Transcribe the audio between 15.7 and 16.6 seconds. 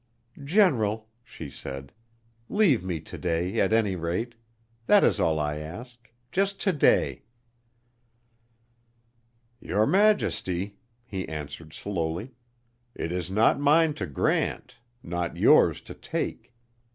to take.